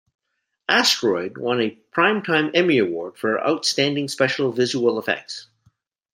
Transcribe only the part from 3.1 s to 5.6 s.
for Outstanding Special Visual Effects.